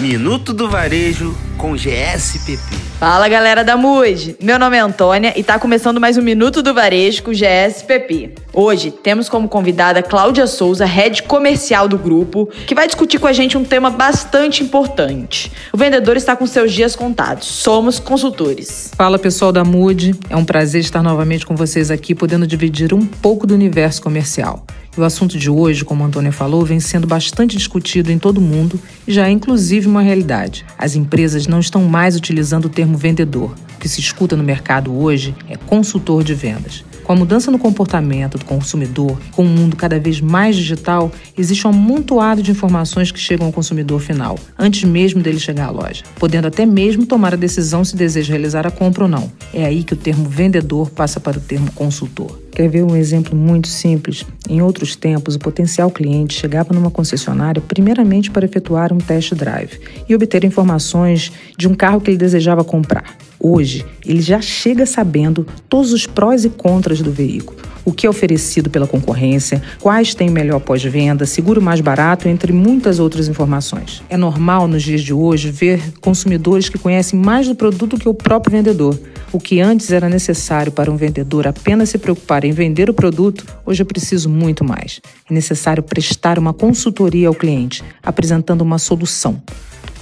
[0.00, 2.62] Minuto do Varejo com GSPP.
[3.00, 4.36] Fala galera da MUD!
[4.40, 8.34] Meu nome é Antônia e tá começando mais um Minuto do Varejo com GSPP.
[8.52, 13.32] Hoje temos como convidada Cláudia Souza, head comercial do grupo, que vai discutir com a
[13.32, 15.50] gente um tema bastante importante.
[15.72, 17.46] O vendedor está com seus dias contados.
[17.46, 18.92] Somos consultores.
[18.96, 23.04] Fala pessoal da MUD, é um prazer estar novamente com vocês aqui, podendo dividir um
[23.04, 24.64] pouco do universo comercial.
[24.98, 28.40] O assunto de hoje, como a Antônia falou, vem sendo bastante discutido em todo o
[28.40, 30.66] mundo e já é inclusive uma realidade.
[30.76, 33.54] As empresas não estão mais utilizando o termo vendedor.
[33.74, 36.84] O que se escuta no mercado hoje é consultor de vendas.
[37.08, 41.66] Com a mudança no comportamento do consumidor, com um mundo cada vez mais digital, existe
[41.66, 46.02] um amontoado de informações que chegam ao consumidor final, antes mesmo dele chegar à loja,
[46.16, 49.32] podendo até mesmo tomar a decisão se deseja realizar a compra ou não.
[49.54, 52.38] É aí que o termo vendedor passa para o termo consultor.
[52.58, 54.26] Quer ver um exemplo muito simples?
[54.50, 59.78] Em outros tempos, o potencial cliente chegava numa concessionária primeiramente para efetuar um test drive
[60.08, 63.16] e obter informações de um carro que ele desejava comprar.
[63.38, 68.10] Hoje, ele já chega sabendo todos os prós e contras do veículo, o que é
[68.10, 74.02] oferecido pela concorrência, quais têm melhor pós-venda, seguro mais barato, entre muitas outras informações.
[74.10, 78.12] É normal nos dias de hoje ver consumidores que conhecem mais do produto que o
[78.12, 79.00] próprio vendedor.
[79.32, 83.46] O que antes era necessário para um vendedor apenas se preocupar em vender o produto,
[83.64, 85.00] hoje é preciso muito mais.
[85.30, 89.40] É necessário prestar uma consultoria ao cliente, apresentando uma solução.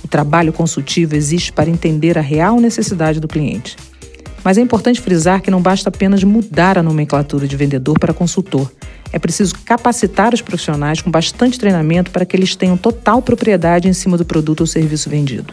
[0.03, 3.77] O trabalho consultivo existe para entender a real necessidade do cliente.
[4.47, 8.71] Mas é importante frisar que não basta apenas mudar a nomenclatura de vendedor para consultor.
[9.13, 13.93] É preciso capacitar os profissionais com bastante treinamento para que eles tenham total propriedade em
[13.93, 15.53] cima do produto ou serviço vendido.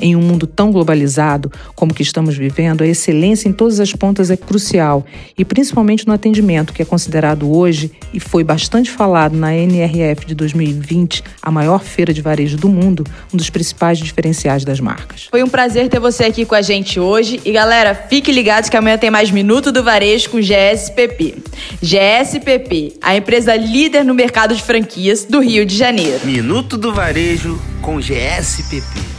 [0.00, 4.30] Em um mundo tão globalizado como que estamos vivendo, a excelência em todas as pontas
[4.30, 5.04] é crucial,
[5.36, 10.34] e principalmente no atendimento, que é considerado hoje e foi bastante falado na NRF de
[10.34, 15.28] 2020, a maior feira de varejo do mundo, um dos principais diferenciais das marcas.
[15.30, 18.76] Foi um prazer ter você aqui com a gente hoje e galera, fique ligados que
[18.76, 21.36] amanhã tem mais Minuto do Varejo com GSPP.
[21.82, 26.20] GSPP, a empresa líder no mercado de franquias do Rio de Janeiro.
[26.24, 29.09] Minuto do Varejo com GSPP.